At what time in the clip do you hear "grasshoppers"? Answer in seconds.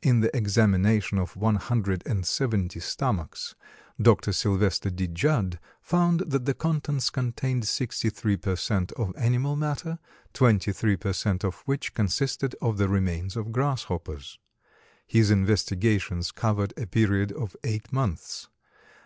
13.52-14.38